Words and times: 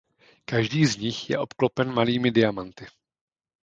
Každý 0.45 0.85
z 0.85 0.93
nich 1.03 1.19
je 1.29 1.35
obklopen 1.45 1.87
malými 1.97 2.29
diamanty. 2.37 2.85